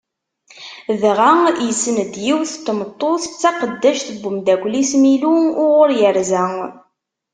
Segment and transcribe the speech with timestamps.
[1.01, 1.31] Dɣa
[1.67, 6.45] yessen-d yiwet n tmeṭṭut, d taqeddact n umdakel-is Milu uɣur yerza.